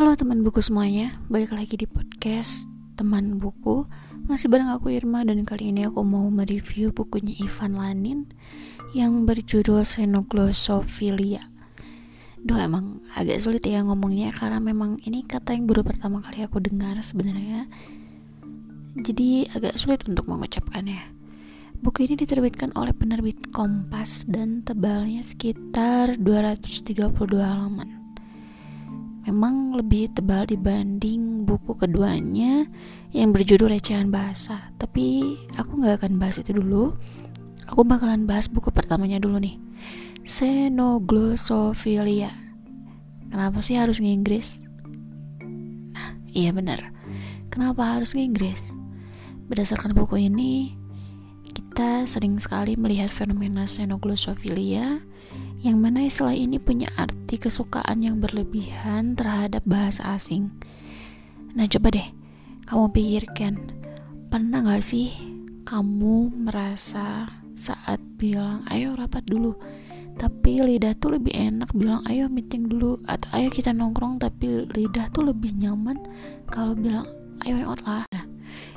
[0.00, 2.64] Halo teman buku semuanya, balik lagi di podcast
[2.96, 3.84] teman buku.
[4.32, 8.24] Masih bareng aku Irma dan kali ini aku mau mereview bukunya Ivan Lanin
[8.96, 11.44] Yang berjudul Xenoglosophilia.
[12.40, 16.64] Duh emang agak sulit ya ngomongnya karena memang ini kata yang baru pertama kali aku
[16.64, 17.68] dengar sebenarnya.
[18.96, 21.12] Jadi agak sulit untuk mengucapkannya.
[21.84, 26.88] Buku ini diterbitkan oleh penerbit Kompas dan tebalnya sekitar 232
[27.36, 27.99] halaman
[29.28, 32.64] memang lebih tebal dibanding buku keduanya
[33.12, 34.72] yang berjudul Recehan Bahasa.
[34.80, 36.96] Tapi aku nggak akan bahas itu dulu.
[37.68, 39.60] Aku bakalan bahas buku pertamanya dulu nih.
[40.24, 42.32] Xenoglosophilia.
[43.30, 44.58] Kenapa sih harus nginggris?
[45.94, 46.82] Nah, iya benar.
[47.52, 48.72] Kenapa harus nginggris?
[49.46, 50.74] Berdasarkan buku ini,
[51.70, 54.98] kita sering sekali melihat fenomena xenoglosophilia
[55.62, 60.50] yang mana istilah ini punya arti kesukaan yang berlebihan terhadap bahasa asing.
[61.54, 62.10] Nah coba deh,
[62.66, 63.54] kamu pikirkan,
[64.26, 65.14] pernah gak sih
[65.62, 69.54] kamu merasa saat bilang ayo rapat dulu,
[70.18, 75.06] tapi lidah tuh lebih enak bilang ayo meeting dulu atau ayo kita nongkrong tapi lidah
[75.14, 76.02] tuh lebih nyaman
[76.50, 77.06] kalau bilang
[77.46, 78.02] ayo out lah.
[78.10, 78.26] Nah,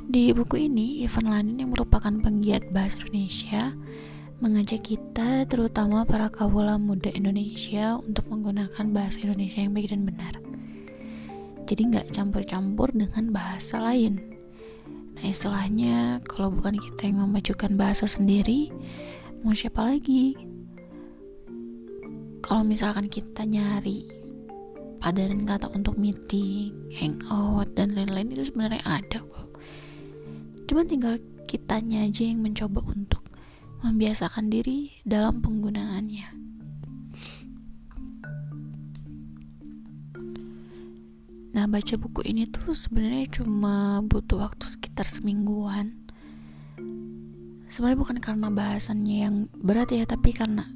[0.04, 3.72] di buku ini Ivan Lanin yang merupakan penggiat bahasa Indonesia
[4.42, 10.34] mengajak kita, terutama para kawula muda Indonesia, untuk menggunakan bahasa Indonesia yang baik dan benar.
[11.64, 14.20] Jadi nggak campur-campur dengan bahasa lain.
[15.14, 18.68] Nah istilahnya, kalau bukan kita yang memajukan bahasa sendiri,
[19.46, 20.36] mau siapa lagi?
[22.44, 24.04] Kalau misalkan kita nyari
[25.00, 29.53] padanan kata untuk meeting, hangout, dan lain-lain itu sebenarnya ada kok.
[30.64, 33.24] Cuma tinggal kitanya aja yang mencoba untuk
[33.84, 36.28] membiasakan diri dalam penggunaannya.
[41.54, 45.94] Nah, baca buku ini tuh sebenarnya cuma butuh waktu sekitar semingguan.
[47.70, 50.66] Sebenarnya bukan karena bahasannya yang berat ya, tapi karena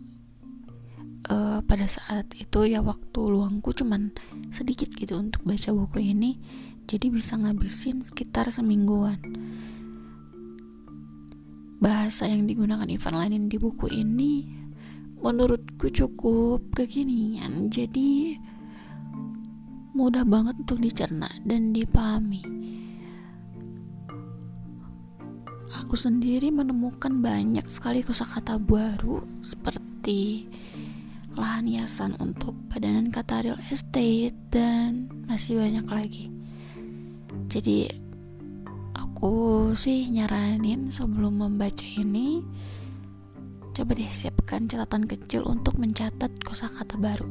[1.33, 4.15] uh, pada saat itu ya waktu luangku cuman
[4.55, 6.39] sedikit gitu untuk baca buku ini,
[6.87, 9.19] jadi bisa ngabisin sekitar semingguan
[11.79, 14.47] bahasa yang digunakan Ivan Lanin di buku ini
[15.19, 17.71] menurutku cukup kekinian.
[17.71, 18.39] Jadi
[19.95, 22.43] mudah banget untuk dicerna dan dipahami.
[25.85, 30.49] Aku sendiri menemukan banyak sekali kosakata baru seperti
[31.37, 36.25] lahan hiasan untuk padanan kata real estate dan masih banyak lagi.
[37.53, 38.08] Jadi
[39.19, 42.39] aku sih nyaranin sebelum membaca ini
[43.75, 47.27] coba deh siapkan catatan kecil untuk mencatat kosakata baru.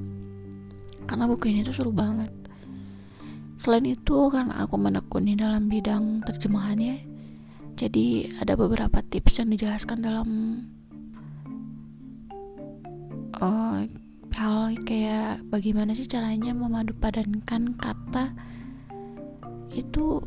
[1.07, 2.27] Karena buku ini tuh seru banget.
[3.55, 6.99] Selain itu karena aku menekuni dalam bidang terjemahan ya
[7.79, 10.27] jadi ada beberapa tips yang dijelaskan dalam
[13.39, 13.87] uh,
[14.35, 18.35] hal kayak bagaimana sih caranya memadupadankan kata
[19.71, 20.19] itu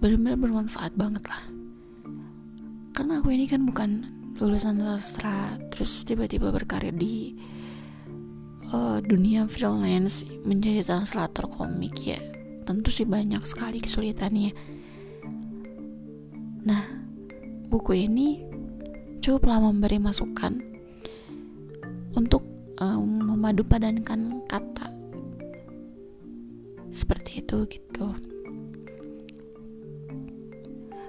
[0.00, 1.42] benar-benar bermanfaat banget lah.
[2.92, 3.90] Karena aku ini kan bukan
[4.36, 7.32] lulusan sastra terus tiba-tiba berkarir di
[8.72, 12.20] uh, dunia freelance menjadi translator komik ya.
[12.68, 14.52] Tentu sih banyak sekali kesulitannya.
[16.66, 16.84] Nah
[17.72, 18.42] buku ini
[19.22, 20.60] cukuplah memberi masukan
[22.16, 22.44] untuk
[22.80, 24.88] um, memadupadankan kata
[26.92, 28.35] seperti itu gitu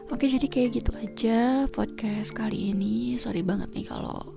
[0.08, 3.20] Oke jadi kayak gitu aja podcast kali ini.
[3.20, 4.32] Sorry banget nih kalau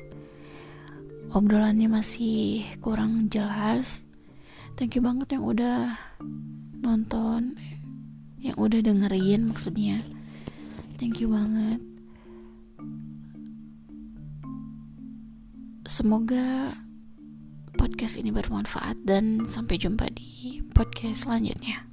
[1.30, 4.02] obrolannya masih kurang jelas.
[4.74, 5.94] Thank you banget yang udah
[6.80, 7.54] nonton
[8.42, 10.02] Yang udah dengerin maksudnya.
[10.98, 11.78] Thank you banget.
[15.86, 16.74] Semoga
[17.78, 21.89] podcast ini bermanfaat dan sampai jumpa di podcast selanjutnya.